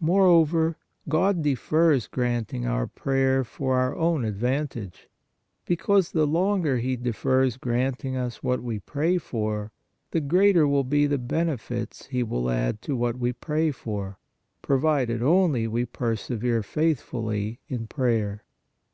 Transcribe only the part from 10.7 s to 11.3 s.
be the